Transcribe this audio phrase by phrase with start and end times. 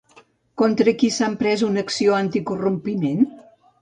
[0.61, 3.23] Contra qui s'ha emprès una acció anti-corrompiment?